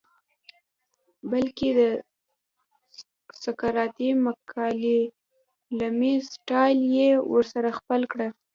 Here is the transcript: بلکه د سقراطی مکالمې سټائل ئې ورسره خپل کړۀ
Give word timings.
بلکه 1.31 1.67
د 1.79 1.81
سقراطی 3.43 4.09
مکالمې 4.25 6.13
سټائل 6.31 6.79
ئې 6.95 7.09
ورسره 7.31 7.69
خپل 7.79 8.01
کړۀ 8.11 8.27